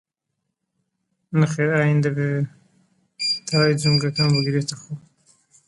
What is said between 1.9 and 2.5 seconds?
دەبێت